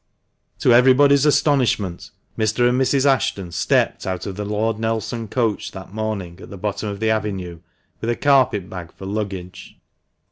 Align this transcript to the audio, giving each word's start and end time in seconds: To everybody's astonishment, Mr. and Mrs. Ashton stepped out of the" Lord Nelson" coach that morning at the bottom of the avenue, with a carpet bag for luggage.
To 0.61 0.73
everybody's 0.73 1.27
astonishment, 1.27 2.09
Mr. 2.35 2.67
and 2.67 2.81
Mrs. 2.81 3.05
Ashton 3.05 3.51
stepped 3.51 4.07
out 4.07 4.25
of 4.25 4.35
the" 4.35 4.45
Lord 4.45 4.79
Nelson" 4.79 5.27
coach 5.27 5.73
that 5.73 5.93
morning 5.93 6.39
at 6.41 6.49
the 6.49 6.57
bottom 6.57 6.89
of 6.89 6.99
the 6.99 7.11
avenue, 7.11 7.59
with 7.99 8.09
a 8.09 8.15
carpet 8.15 8.67
bag 8.67 8.91
for 8.91 9.05
luggage. 9.05 9.77